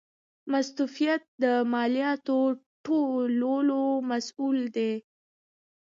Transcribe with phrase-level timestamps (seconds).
[0.51, 2.37] مستوفیت د مالیاتو
[2.85, 4.93] ټولولو مسوول دی